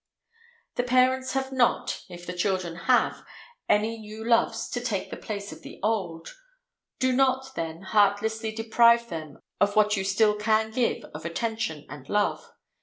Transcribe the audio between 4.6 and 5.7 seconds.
to take the place of